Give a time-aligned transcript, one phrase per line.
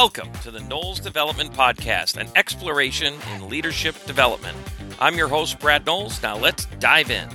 [0.00, 4.56] Welcome to the Knowles Development Podcast, an exploration in leadership development.
[5.00, 6.22] I'm your host, Brad Knowles.
[6.22, 7.28] Now let's dive in.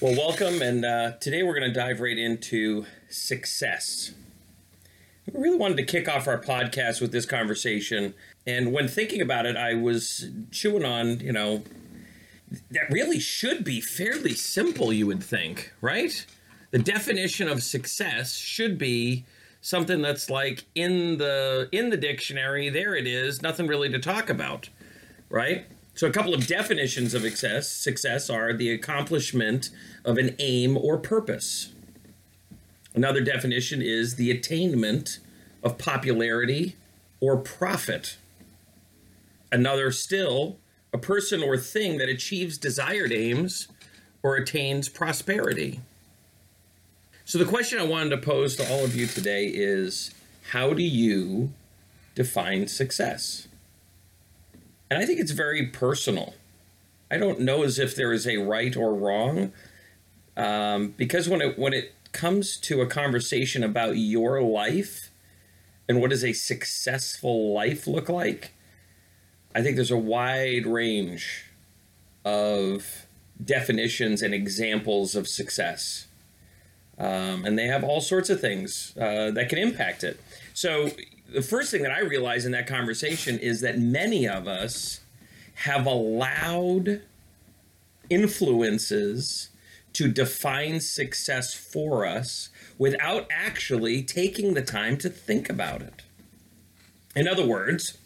[0.00, 4.12] Well, welcome, and uh, today we're going to dive right into success.
[5.32, 8.14] We really wanted to kick off our podcast with this conversation.
[8.46, 11.62] And when thinking about it, I was chewing on, you know,
[12.70, 16.24] that really should be fairly simple, you would think, right?
[16.70, 19.24] The definition of success should be
[19.60, 24.30] something that's like in the in the dictionary there it is nothing really to talk
[24.30, 24.68] about
[25.28, 25.66] right
[25.96, 29.70] so a couple of definitions of success success are the accomplishment
[30.04, 31.72] of an aim or purpose.
[32.96, 35.18] Another definition is the attainment
[35.62, 36.76] of popularity
[37.20, 38.16] or profit.
[39.52, 40.56] Another still,
[40.94, 43.68] a person or thing that achieves desired aims
[44.22, 45.80] or attains prosperity.
[47.26, 50.14] So, the question I wanted to pose to all of you today is
[50.52, 51.52] how do you
[52.14, 53.46] define success?
[54.90, 56.34] And I think it's very personal.
[57.10, 59.52] I don't know as if there is a right or wrong,
[60.36, 65.10] um, because when it when it comes to a conversation about your life
[65.88, 68.54] and what does a successful life look like,
[69.54, 71.44] I think there's a wide range
[72.24, 73.06] of
[73.42, 76.06] definitions and examples of success.
[76.98, 80.18] Um, and they have all sorts of things uh, that can impact it.
[80.54, 80.90] So,
[81.28, 85.00] the first thing that I realize in that conversation is that many of us
[85.54, 87.02] have allowed
[88.08, 89.50] influences
[89.96, 96.02] to define success for us without actually taking the time to think about it.
[97.14, 97.96] In other words,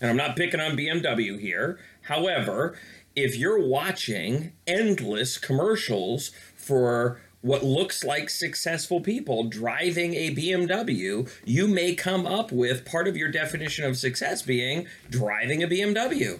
[0.00, 2.78] and I'm not picking on BMW here, however,
[3.16, 11.66] if you're watching endless commercials for what looks like successful people driving a BMW, you
[11.66, 16.38] may come up with part of your definition of success being driving a BMW.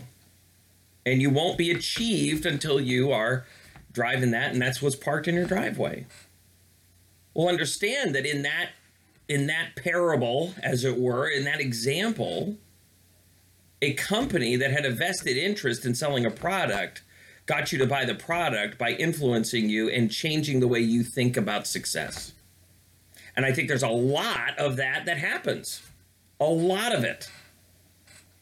[1.05, 3.44] And you won't be achieved until you are
[3.93, 6.07] driving that and that's what's parked in your driveway.
[7.35, 8.71] Well, understand that in that
[9.29, 12.57] in that parable, as it were, in that example,
[13.81, 17.03] a company that had a vested interest in selling a product
[17.47, 21.37] got you to buy the product by influencing you and changing the way you think
[21.37, 22.33] about success.
[23.35, 25.83] And I think there's a lot of that that happens.
[26.39, 27.31] A lot of it.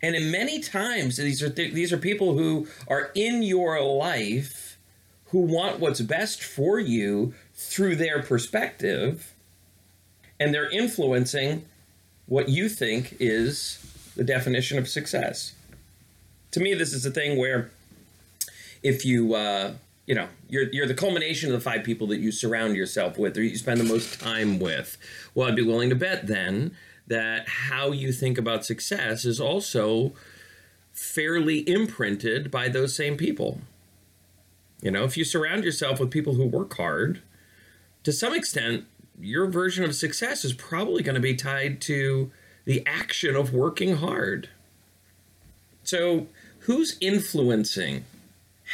[0.03, 4.70] And in many times these are th- these are people who are in your life
[5.31, 9.35] who want what's best for you through their perspective
[10.39, 11.65] and they're influencing
[12.27, 13.79] what you think is
[14.17, 15.55] the definition of success.
[16.53, 17.71] To me this is a thing where
[18.83, 19.73] if you uh,
[20.11, 23.37] you know you're you're the culmination of the five people that you surround yourself with
[23.37, 24.97] or you spend the most time with
[25.37, 26.75] well i'd be willing to bet then
[27.07, 30.13] that how you think about success is also
[30.93, 33.61] fairly imprinted by those same people
[34.83, 37.21] you know if you surround yourself with people who work hard
[38.03, 38.85] to some extent
[39.19, 42.31] your version of success is probably going to be tied to
[42.65, 44.49] the action of working hard
[45.83, 46.27] so
[46.61, 48.05] who's influencing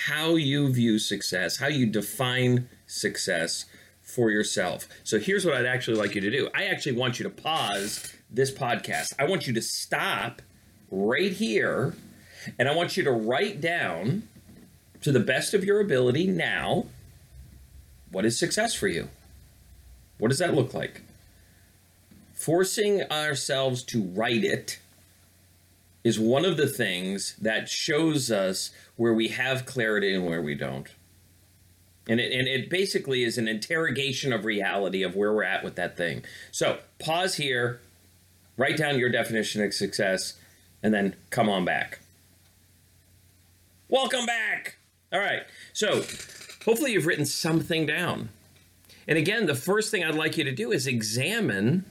[0.05, 3.65] how you view success, how you define success
[4.03, 4.87] for yourself.
[5.05, 6.51] So here's what I'd actually like you to do.
[6.55, 9.15] I actually want you to pause this podcast.
[9.19, 10.43] I want you to stop
[10.91, 11.95] right here
[12.59, 14.29] and I want you to write down
[15.03, 16.87] to the best of your ability now
[18.11, 19.09] what is success for you?
[20.19, 21.03] What does that look like?
[22.35, 24.79] Forcing ourselves to write it
[26.05, 30.55] is one of the things that shows us where we have clarity and where we
[30.55, 30.89] don't.
[32.09, 35.75] And it, and it basically is an interrogation of reality of where we're at with
[35.75, 36.23] that thing.
[36.53, 37.81] So pause here,
[38.57, 40.35] write down your definition of success,
[40.83, 41.99] and then come on back.
[43.89, 44.77] Welcome back.
[45.13, 45.43] All right.
[45.73, 46.03] So
[46.65, 48.31] hopefully you've written something down.
[49.09, 51.85] And again, the first thing I'd like you to do is examine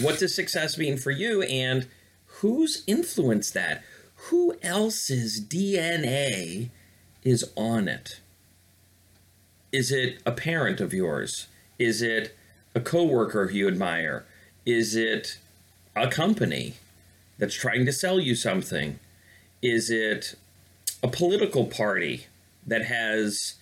[0.00, 1.86] what does success mean for you and
[2.26, 3.82] who's influenced that?
[4.30, 6.70] Who else's DNA
[7.22, 8.20] is on it?
[9.70, 11.48] Is it a parent of yours?
[11.78, 12.34] Is it
[12.74, 14.24] a coworker you admire?
[14.64, 15.38] Is it
[15.94, 16.74] a company
[17.38, 18.98] that's trying to sell you something?
[19.60, 20.36] Is it
[21.02, 22.26] a political party
[22.66, 23.54] that has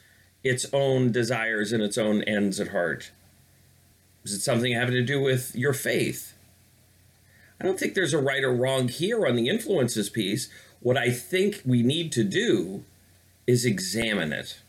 [0.43, 3.11] its own desires and its own ends at heart?
[4.25, 6.35] Is it something having to do with your faith?
[7.61, 10.49] I don't think there's a right or wrong here on the influences piece.
[10.81, 12.85] What I think we need to do
[13.47, 14.61] is examine it.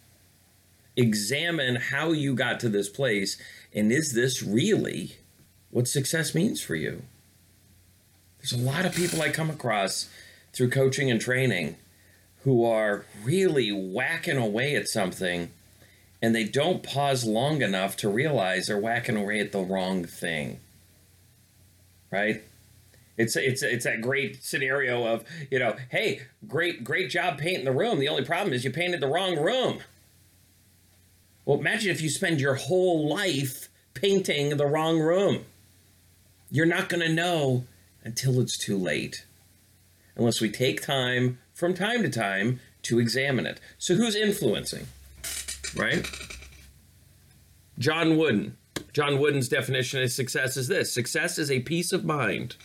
[0.96, 3.38] Examine how you got to this place,
[3.74, 5.18] and is this really
[5.72, 7.02] what success means for you?
[8.38, 10.10] There's a lot of people I come across
[10.54, 11.76] through coaching and training
[12.46, 15.52] who are really whacking away at something
[16.22, 20.60] and they don't pause long enough to realize they're whacking away at the wrong thing.
[22.12, 22.44] Right?
[23.18, 27.72] It's it's it's that great scenario of you know, hey, great great job painting the
[27.72, 28.00] room.
[28.00, 29.80] The only problem is you painted the wrong room.
[31.46, 35.46] Well, imagine if you spend your whole life painting the wrong room.
[36.52, 37.66] You're not going to know
[38.04, 39.26] until it's too late,
[40.16, 43.60] unless we take time from time to time to examine it.
[43.80, 44.86] So, who's influencing?
[45.76, 46.08] Right?
[47.80, 48.58] John Wooden.
[48.94, 52.56] John Wooden's definition of success is this success is a peace of mind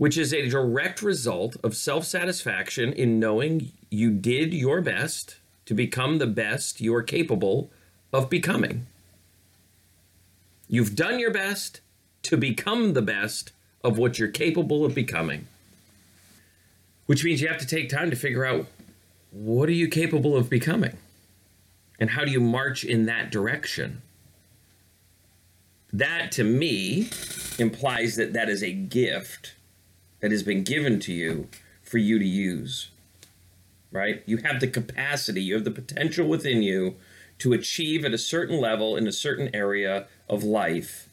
[0.00, 5.36] which is a direct result of self satisfaction in knowing you did your best
[5.66, 7.70] to become the best you are capable
[8.10, 8.86] of becoming.
[10.68, 11.82] You've done your best
[12.22, 13.52] to become the best
[13.84, 15.46] of what you're capable of becoming.
[17.10, 18.68] Which means you have to take time to figure out
[19.32, 20.96] what are you capable of becoming?
[21.98, 24.02] And how do you march in that direction?
[25.92, 27.10] That to me
[27.58, 29.56] implies that that is a gift
[30.20, 31.48] that has been given to you
[31.82, 32.90] for you to use.
[33.90, 34.22] Right?
[34.24, 36.94] You have the capacity, you have the potential within you
[37.38, 41.08] to achieve at a certain level in a certain area of life.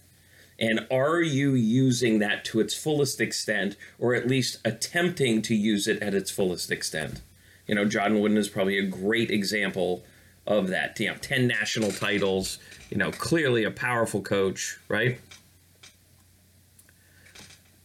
[0.60, 5.88] And are you using that to its fullest extent, or at least attempting to use
[5.88, 7.22] it at its fullest extent?
[7.68, 10.04] You know, John Wooden is probably a great example
[10.48, 11.00] of that.
[11.00, 12.58] You know, 10 national titles,
[12.90, 15.20] you know, clearly a powerful coach, right?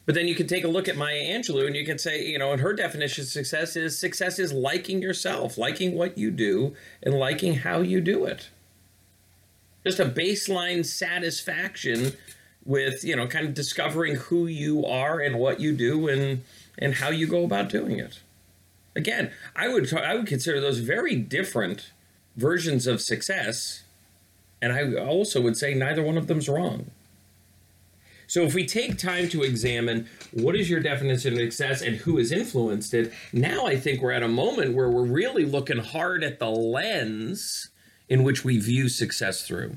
[0.05, 2.39] But then you can take a look at Maya Angelou and you can say, you
[2.39, 6.75] know, and her definition of success is success is liking yourself, liking what you do,
[7.03, 8.49] and liking how you do it.
[9.85, 12.15] Just a baseline satisfaction
[12.65, 16.45] with, you know, kind of discovering who you are and what you do and
[16.79, 18.21] and how you go about doing it.
[18.95, 21.91] Again, I would I would consider those very different
[22.37, 23.83] versions of success,
[24.61, 26.91] and I also would say neither one of them's wrong.
[28.27, 32.17] So if we take time to examine what is your definition of success and who
[32.17, 36.25] has influenced it, now I think we're at a moment where we're really looking hard
[36.25, 37.69] at the lens
[38.09, 39.77] in which we view success through.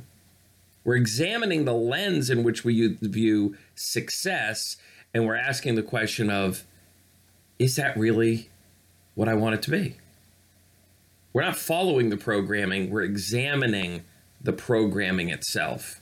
[0.85, 4.77] We're examining the lens in which we view success,
[5.13, 6.63] and we're asking the question of,
[7.57, 8.49] is that really
[9.15, 9.97] what I want it to be?
[11.33, 14.03] We're not following the programming, we're examining
[14.39, 16.01] the programming itself.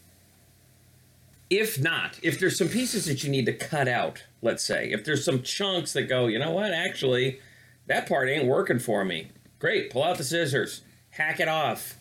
[1.50, 5.06] If not, if there's some pieces that you need to cut out, let's say, if
[5.06, 7.40] there's some chunks that go, you know what, actually,
[7.88, 9.30] that part ain't working for me.
[9.60, 10.82] Great, pull out the scissors,
[11.12, 11.96] hack it off,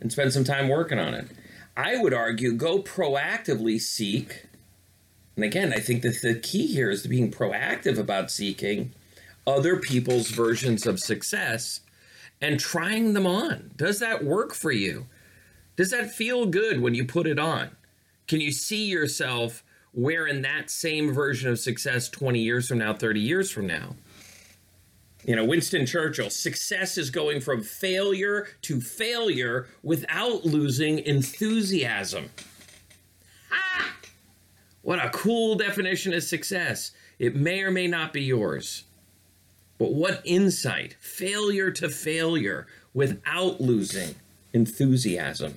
[0.00, 1.28] and spend some time working on it.
[1.76, 4.46] I would argue go proactively seek.
[5.34, 8.92] And again, I think that the key here is being proactive about seeking
[9.46, 11.80] other people's versions of success
[12.40, 13.72] and trying them on.
[13.76, 15.06] Does that work for you?
[15.76, 17.70] Does that feel good when you put it on?
[18.26, 23.20] Can you see yourself wearing that same version of success 20 years from now, 30
[23.20, 23.96] years from now?
[25.26, 32.30] You know, Winston Churchill, success is going from failure to failure without losing enthusiasm.
[33.52, 33.96] Ah!
[34.82, 36.92] What a cool definition of success.
[37.18, 38.84] It may or may not be yours.
[39.78, 44.14] But what insight, failure to failure without losing
[44.54, 45.56] enthusiasm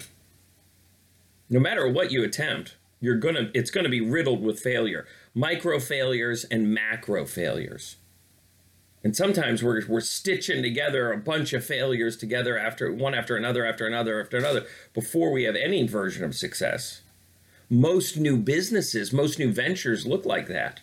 [1.50, 6.44] no matter what you attempt, you're gonna it's gonna be riddled with failure, micro failures
[6.46, 7.98] and macro failures.
[9.04, 13.66] And sometimes we're we're stitching together a bunch of failures together after one after another
[13.66, 17.02] after another after another before we have any version of success.
[17.70, 20.82] Most new businesses, most new ventures look like that.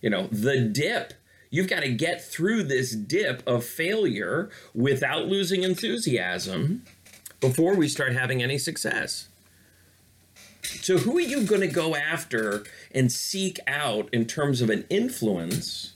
[0.00, 1.14] You know, the dip.
[1.50, 6.84] You've got to get through this dip of failure without losing enthusiasm
[7.40, 9.28] before we start having any success.
[10.62, 14.84] So, who are you going to go after and seek out in terms of an
[14.90, 15.94] influence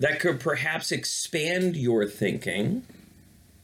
[0.00, 2.82] that could perhaps expand your thinking,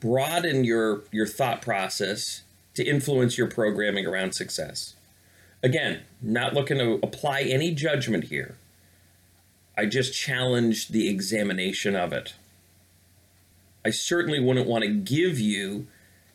[0.01, 2.43] broaden your, your thought process
[2.75, 4.95] to influence your programming around success?
[5.63, 8.57] Again, not looking to apply any judgment here.
[9.77, 12.35] I just challenge the examination of it.
[13.85, 15.87] I certainly wouldn't want to give you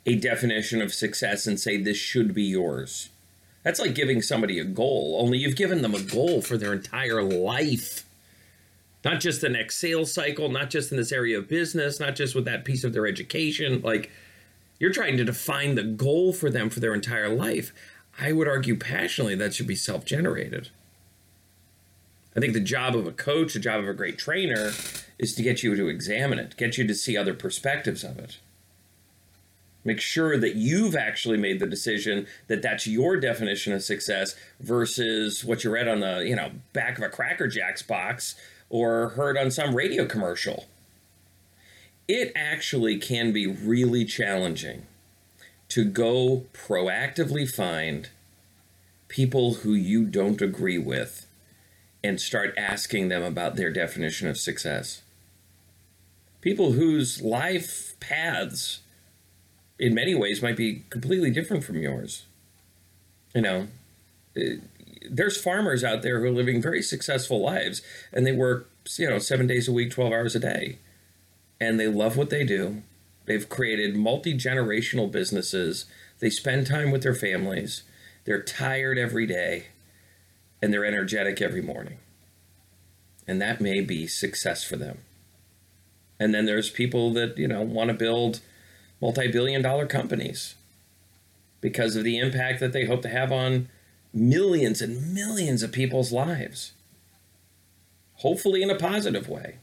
[0.05, 3.09] a definition of success and say this should be yours
[3.63, 7.21] That's like giving somebody a goal, only you've given them a goal for their entire
[7.21, 8.05] life.
[9.03, 12.35] Not just the next sales cycle, not just in this area of business, not just
[12.35, 13.81] with that piece of their education.
[13.81, 14.11] Like,
[14.79, 17.73] you're trying to define the goal for them for their entire life.
[18.19, 20.69] I would argue passionately that should be self generated.
[22.35, 24.71] I think the job of a coach, the job of a great trainer,
[25.19, 28.37] is to get you to examine it, get you to see other perspectives of it.
[29.83, 35.43] Make sure that you've actually made the decision that that's your definition of success versus
[35.43, 38.35] what you read on the, you know, back of a Cracker Jacks box
[38.71, 40.65] or heard on some radio commercial.
[42.07, 44.83] It actually can be really challenging
[45.67, 48.09] to go proactively find
[49.09, 51.27] people who you don't agree with
[52.01, 55.01] and start asking them about their definition of success.
[56.39, 58.79] People whose life paths,
[59.77, 62.23] in many ways, might be completely different from yours.
[63.35, 63.67] You know,
[65.09, 67.81] there's farmers out there who are living very successful lives
[68.11, 70.77] and they work, you know, seven days a week, 12 hours a day.
[71.59, 72.83] And they love what they do.
[73.25, 75.85] They've created multi generational businesses.
[76.19, 77.83] They spend time with their families.
[78.25, 79.67] They're tired every day
[80.61, 81.97] and they're energetic every morning.
[83.27, 84.99] And that may be success for them.
[86.19, 88.41] And then there's people that, you know, want to build
[89.01, 90.55] multi-billion dollar companies
[91.59, 93.69] because of the impact that they hope to have on
[94.13, 96.73] millions and millions of people's lives.
[98.15, 99.55] Hopefully in a positive way.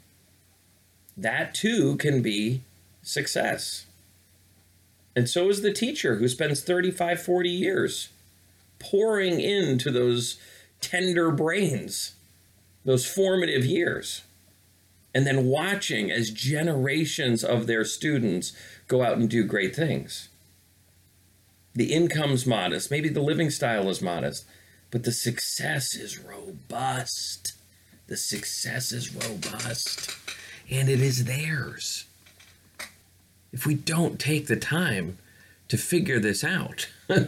[1.16, 2.62] That too can be
[3.02, 3.86] success.
[5.14, 8.10] And so is the teacher who spends 35, 40 years
[8.78, 10.38] pouring into those
[10.80, 12.14] tender brains,
[12.84, 14.22] those formative years,
[15.14, 18.52] and then watching as generations of their students
[18.86, 20.28] go out and do great things.
[21.78, 24.44] The income's modest, maybe the living style is modest,
[24.90, 27.52] but the success is robust.
[28.08, 30.16] The success is robust,
[30.68, 32.06] and it is theirs.
[33.52, 35.18] If we don't take the time
[35.68, 36.88] to figure this out,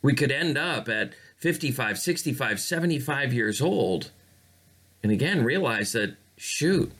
[0.00, 4.12] we could end up at 55, 65, 75 years old,
[5.02, 6.92] and again realize that, shoot,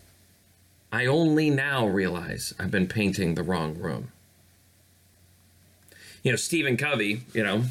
[0.90, 4.10] I only now realize I've been painting the wrong room.
[6.24, 7.64] You know, Stephen Covey, you know,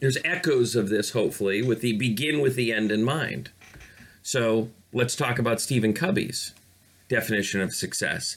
[0.00, 3.50] there's echoes of this, hopefully, with the begin with the end in mind.
[4.22, 6.52] So let's talk about Stephen Covey's
[7.08, 8.36] definition of success.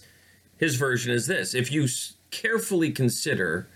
[0.58, 1.88] His version is this if you
[2.32, 3.68] carefully consider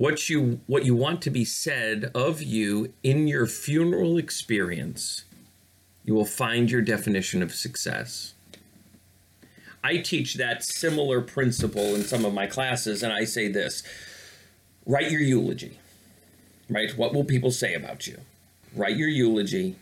[0.00, 5.24] what you what you want to be said of you in your funeral experience
[6.06, 8.32] you will find your definition of success
[9.84, 13.82] i teach that similar principle in some of my classes and i say this
[14.86, 15.78] write your eulogy
[16.70, 16.96] right?
[16.96, 18.18] What will people say about you?
[18.74, 19.76] Write your eulogy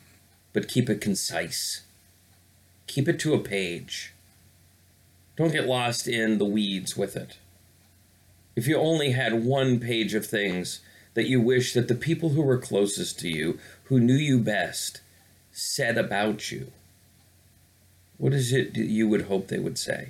[0.55, 1.83] but keep it concise.
[2.87, 4.15] Keep it to a page.
[5.37, 7.37] Don't get lost in the weeds with it.
[8.57, 10.81] If you only had one page of things
[11.15, 15.01] that you wish that the people who were closest to you, who knew you best,
[15.53, 16.73] said about you,
[18.17, 20.09] what is it you would hope they would say?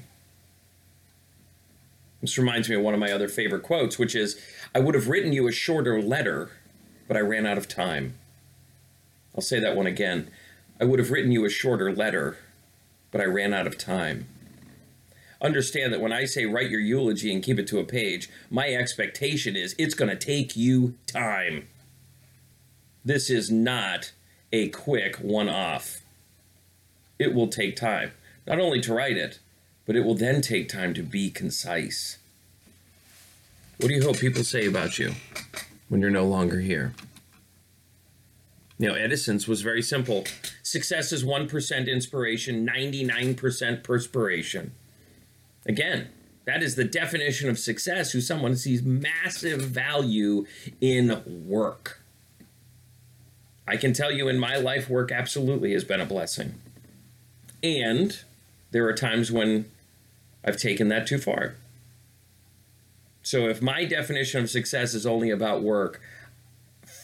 [2.21, 4.41] This reminds me of one of my other favorite quotes, which is
[4.75, 6.51] I would have written you a shorter letter,
[7.07, 8.15] but I ran out of time.
[9.35, 10.31] I'll say that one again.
[10.81, 12.39] I would have written you a shorter letter,
[13.11, 14.27] but I ran out of time
[15.41, 18.69] understand that when I say write your eulogy and keep it to a page, my
[18.69, 21.69] expectation is it's going to take you time.
[23.05, 24.13] This is not
[24.53, 26.03] a quick one off.
[27.19, 28.13] It will take time,
[28.47, 29.39] not only to write it,
[29.89, 32.19] but it will then take time to be concise.
[33.79, 35.13] What do you hope people say about you
[35.89, 36.93] when you're no longer here?
[38.79, 40.25] You know, Edison's was very simple.
[40.63, 44.73] Success is 1% inspiration, 99% perspiration.
[45.65, 46.09] Again,
[46.45, 50.45] that is the definition of success who someone sees massive value
[50.83, 52.03] in work.
[53.67, 56.57] I can tell you in my life, work absolutely has been a blessing.
[57.63, 58.21] And
[58.71, 59.65] there are times when
[60.45, 61.55] I've taken that too far.
[63.23, 66.01] So if my definition of success is only about work,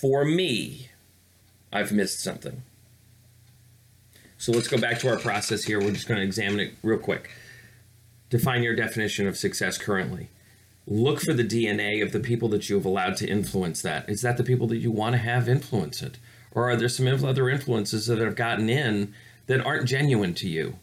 [0.01, 0.89] for me,
[1.73, 2.63] I've missed something.
[4.39, 5.81] So let's go back to our process here.
[5.81, 7.31] We're just going to examine it real quick
[8.31, 10.29] define your definition of success currently.
[10.89, 14.09] Look for the DNA of the people that you have allowed to influence that.
[14.09, 16.19] Is that the people that you want to have influence it?
[16.51, 19.15] Or are there some other influences that have gotten in
[19.47, 20.75] that aren't genuine to you?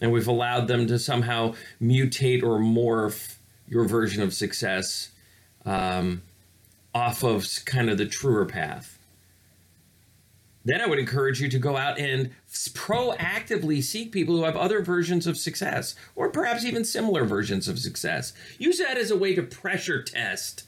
[0.00, 3.36] And we've allowed them to somehow mutate or morph
[3.68, 5.10] your version of success
[5.64, 6.22] um,
[6.94, 8.98] off of kind of the truer path.
[10.64, 14.82] Then I would encourage you to go out and proactively seek people who have other
[14.82, 18.32] versions of success, or perhaps even similar versions of success.
[18.58, 20.64] Use that as a way to pressure test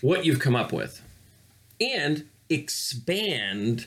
[0.00, 1.00] what you've come up with
[1.80, 3.86] and expand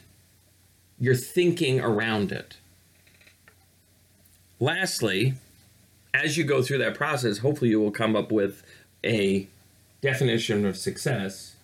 [0.97, 2.57] your thinking around it.
[4.59, 5.35] Lastly,
[6.13, 8.63] as you go through that process, hopefully you will come up with
[9.03, 9.47] a
[10.01, 11.55] definition of success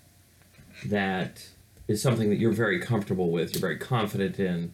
[0.85, 1.47] that
[1.87, 4.73] is something that you're very comfortable with, you're very confident in.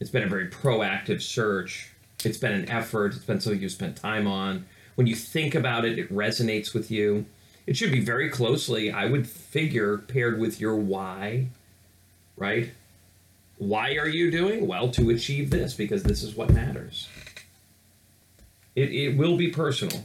[0.00, 1.90] It's been a very proactive search.
[2.24, 3.14] It's been an effort.
[3.14, 4.66] It's been something you've spent time on.
[4.94, 7.26] When you think about it, it resonates with you.
[7.66, 11.48] It should be very closely, I would figure, paired with your why,
[12.36, 12.70] right?
[13.58, 14.66] Why are you doing?
[14.66, 17.08] Well, to achieve this, because this is what matters.
[18.74, 20.04] It, it will be personal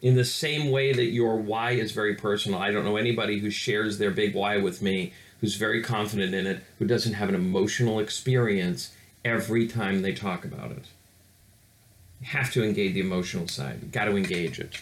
[0.00, 2.60] in the same way that your why is very personal.
[2.60, 6.46] I don't know anybody who shares their big why with me who's very confident in
[6.46, 8.92] it, who doesn't have an emotional experience
[9.24, 10.84] every time they talk about it.
[12.20, 13.78] You have to engage the emotional side.
[13.80, 14.80] You've got to engage it.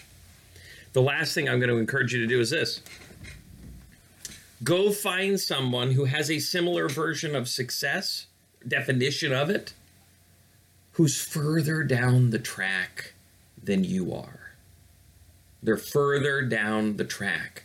[0.93, 2.81] The last thing I'm going to encourage you to do is this
[4.63, 8.27] go find someone who has a similar version of success,
[8.67, 9.73] definition of it,
[10.93, 13.13] who's further down the track
[13.61, 14.53] than you are.
[15.61, 17.63] They're further down the track.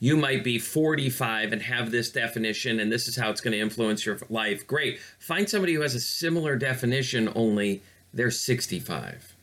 [0.00, 3.60] You might be 45 and have this definition, and this is how it's going to
[3.60, 4.66] influence your life.
[4.66, 4.98] Great.
[5.18, 9.34] Find somebody who has a similar definition, only they're 65.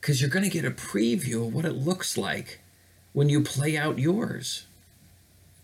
[0.00, 2.60] Because you're going to get a preview of what it looks like
[3.12, 4.65] when you play out yours.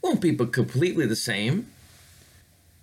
[0.03, 1.69] Won't be but completely the same,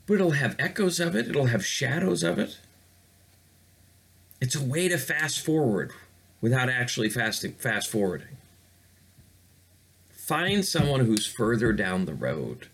[0.07, 2.57] but it'll have echoes of it, it'll have shadows of it.
[4.41, 5.91] It's a way to fast forward
[6.41, 8.37] without actually fasting, fast forwarding.
[10.09, 12.67] Find someone who's further down the road.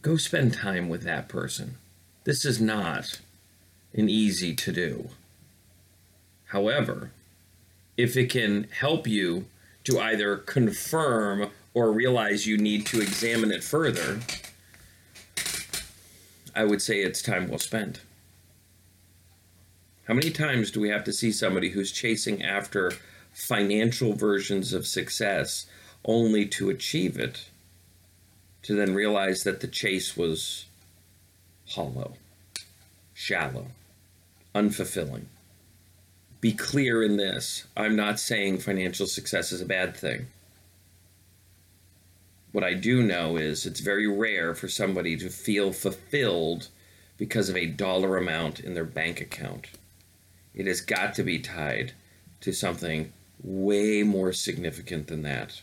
[0.00, 1.76] Go spend time with that person.
[2.24, 3.20] This is not
[3.94, 5.08] an easy to do.
[6.46, 7.10] However,
[7.96, 9.46] if it can help you
[9.84, 14.20] to either confirm or realize you need to examine it further,
[16.54, 18.02] I would say it's time well spent.
[20.06, 22.92] How many times do we have to see somebody who's chasing after
[23.32, 25.66] financial versions of success
[26.04, 27.48] only to achieve it,
[28.62, 30.66] to then realize that the chase was
[31.68, 32.14] hollow,
[33.14, 33.68] shallow,
[34.54, 35.26] unfulfilling?
[36.40, 40.26] Be clear in this I'm not saying financial success is a bad thing.
[42.52, 46.68] What I do know is it's very rare for somebody to feel fulfilled
[47.16, 49.68] because of a dollar amount in their bank account
[50.54, 51.92] it has got to be tied
[52.40, 53.12] to something
[53.42, 55.62] way more significant than that.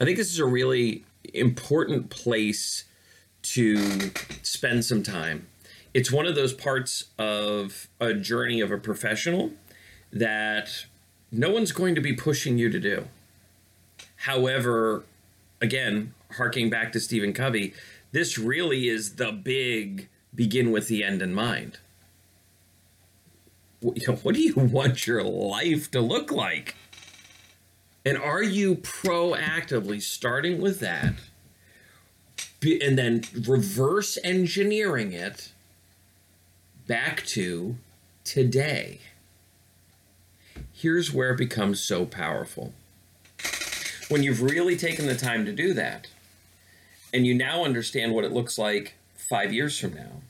[0.00, 2.84] I think this is a really important place
[3.42, 4.10] to
[4.42, 5.46] spend some time.
[5.92, 9.52] It's one of those parts of a journey of a professional
[10.12, 10.86] that
[11.30, 13.06] no one's going to be pushing you to do.
[14.24, 15.04] However,
[15.60, 17.74] again, harking back to Stephen Covey,
[18.12, 21.78] this really is the big begin with the end in mind
[24.22, 26.74] what do you want your life to look like?
[28.04, 31.14] And are you proactively starting with that
[32.62, 35.52] and then reverse engineering it
[36.86, 37.76] back to
[38.24, 39.00] today?
[40.72, 42.72] Here's where it becomes so powerful.
[44.14, 46.06] When you've really taken the time to do that,
[47.12, 50.22] and you now understand what it looks like five years from now,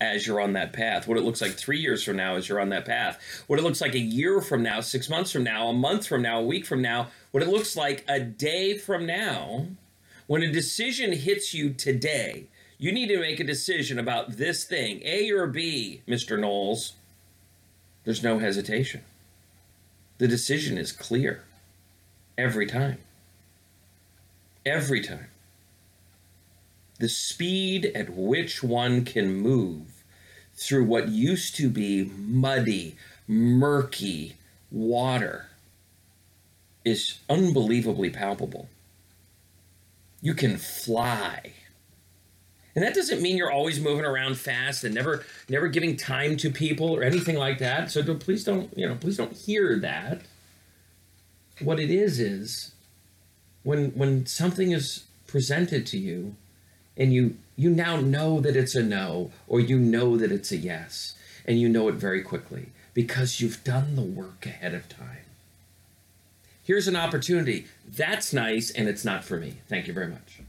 [0.00, 2.58] as you're on that path, what it looks like three years from now as you're
[2.58, 5.68] on that path, what it looks like a year from now, six months from now,
[5.68, 9.06] a month from now, a week from now, what it looks like a day from
[9.06, 9.68] now,
[10.26, 15.00] when a decision hits you today, you need to make a decision about this thing,
[15.04, 16.36] A or B, Mr.
[16.36, 16.94] Knowles.
[18.02, 19.02] There's no hesitation.
[20.18, 21.44] The decision is clear
[22.38, 22.98] every time.
[24.64, 25.28] Every time
[26.98, 30.04] the speed at which one can move
[30.54, 32.96] through what used to be muddy,
[33.28, 34.36] murky
[34.70, 35.46] water
[36.84, 38.68] is unbelievably palpable.
[40.22, 41.52] You can fly.
[42.74, 46.50] And that doesn't mean you're always moving around fast and never never giving time to
[46.50, 47.90] people or anything like that.
[47.90, 50.22] So please don't, you know, please don't hear that.
[51.60, 52.72] What it is is
[53.62, 56.36] when when something is presented to you
[56.96, 60.56] and you you now know that it's a no or you know that it's a
[60.56, 61.14] yes
[61.44, 65.26] and you know it very quickly because you've done the work ahead of time
[66.66, 67.66] Here's an opportunity.
[67.88, 69.58] That's nice, and it's not for me.
[69.68, 70.40] Thank you very much.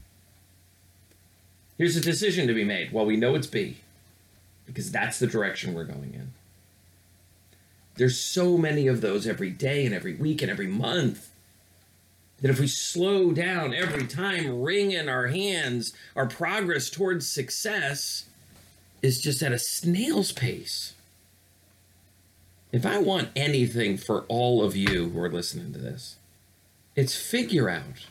[1.78, 2.92] Here's a decision to be made.
[2.92, 3.76] Well, we know it's B
[4.66, 6.32] because that's the direction we're going in.
[7.98, 11.30] There's so many of those every day and every week and every month
[12.40, 18.26] that if we slow down every time, wring in our hands, our progress towards success
[19.02, 20.94] is just at a snail's pace.
[22.70, 26.16] If I want anything for all of you who are listening to this,
[26.94, 28.06] it's figure out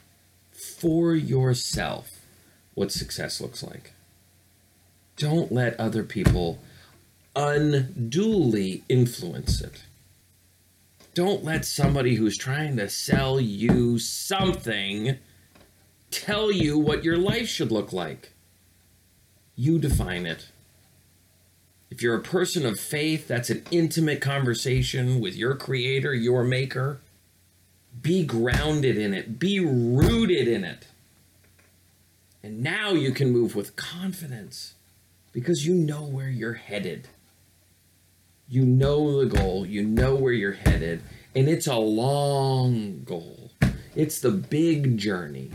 [0.52, 2.26] for yourself
[2.74, 3.94] what success looks like.
[5.16, 6.60] Don't let other people
[7.38, 9.84] unduly influence it.
[11.14, 15.18] Don't let somebody who's trying to sell you something
[16.10, 18.34] tell you what your life should look like.
[19.56, 20.48] You define it.
[21.92, 27.00] If you're a person of faith, that's an intimate conversation with your creator, your maker.
[28.02, 30.88] Be grounded in it, be rooted in it.
[32.44, 34.74] And now you can move with confidence
[35.34, 37.08] because you know where you're headed.
[38.50, 41.02] You know the goal, you know where you're headed,
[41.36, 43.52] and it's a long goal.
[43.96, 45.52] It's the big journey.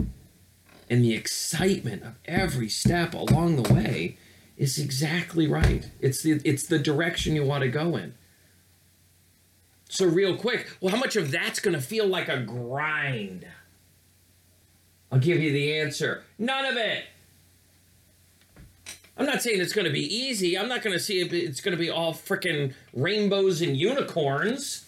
[0.91, 4.19] And the excitement of every step along the way
[4.59, 5.91] is exactly right.
[6.01, 8.15] It's the it's the direction you want to go in.
[9.89, 13.47] So real quick, well, how much of that's going to feel like a grind?
[15.11, 16.25] I'll give you the answer.
[16.39, 17.05] None of it.
[19.17, 20.59] I'm not saying it's going to be easy.
[20.59, 24.87] I'm not going to see it, it's going to be all freaking rainbows and unicorns.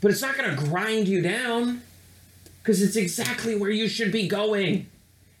[0.00, 1.82] But it's not going to grind you down
[2.62, 4.86] because it's exactly where you should be going.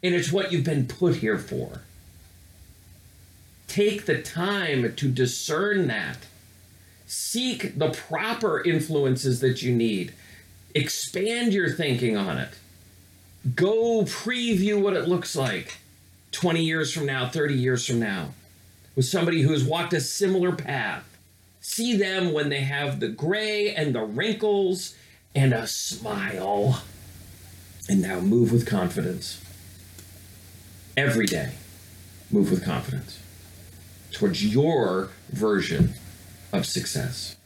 [0.02, 1.82] And it's what you've been put here for.
[3.68, 6.18] Take the time to discern that.
[7.06, 10.12] Seek the proper influences that you need.
[10.74, 12.50] Expand your thinking on it.
[13.54, 15.78] Go preview what it looks like
[16.32, 18.34] 20 years from now, 30 years from now,
[18.96, 21.04] with somebody who's walked a similar path.
[21.60, 24.96] See them when they have the gray and the wrinkles
[25.34, 26.82] and a smile.
[27.88, 29.40] And now move with confidence.
[30.96, 31.52] Every day,
[32.30, 33.18] move with confidence
[34.12, 35.94] towards your version
[36.52, 37.36] of success.